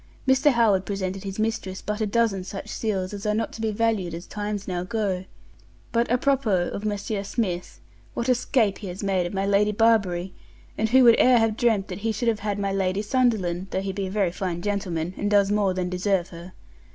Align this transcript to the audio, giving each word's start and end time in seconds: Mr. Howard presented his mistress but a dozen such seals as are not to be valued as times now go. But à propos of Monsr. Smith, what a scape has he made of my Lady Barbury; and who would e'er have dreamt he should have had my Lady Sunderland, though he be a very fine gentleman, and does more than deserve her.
Mr. 0.27 0.51
Howard 0.53 0.83
presented 0.83 1.23
his 1.23 1.37
mistress 1.37 1.79
but 1.79 2.01
a 2.01 2.07
dozen 2.07 2.43
such 2.43 2.69
seals 2.69 3.13
as 3.13 3.23
are 3.27 3.35
not 3.35 3.53
to 3.53 3.61
be 3.61 3.69
valued 3.69 4.15
as 4.15 4.25
times 4.25 4.67
now 4.67 4.81
go. 4.83 5.25
But 5.91 6.07
à 6.07 6.19
propos 6.19 6.71
of 6.73 6.81
Monsr. 6.83 7.23
Smith, 7.23 7.79
what 8.15 8.27
a 8.27 8.33
scape 8.33 8.79
has 8.79 9.01
he 9.01 9.05
made 9.05 9.27
of 9.27 9.33
my 9.35 9.45
Lady 9.45 9.71
Barbury; 9.71 10.33
and 10.75 10.89
who 10.89 11.03
would 11.03 11.19
e'er 11.19 11.37
have 11.37 11.55
dreamt 11.55 11.91
he 11.91 12.11
should 12.11 12.29
have 12.29 12.39
had 12.39 12.57
my 12.57 12.71
Lady 12.73 13.03
Sunderland, 13.03 13.67
though 13.69 13.81
he 13.81 13.91
be 13.91 14.07
a 14.07 14.09
very 14.09 14.31
fine 14.31 14.63
gentleman, 14.63 15.13
and 15.17 15.29
does 15.29 15.51
more 15.51 15.75
than 15.75 15.87
deserve 15.89 16.29
her. 16.29 16.53